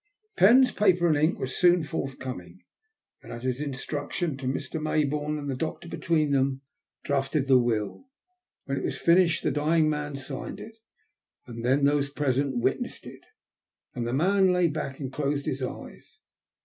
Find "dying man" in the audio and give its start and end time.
9.51-10.15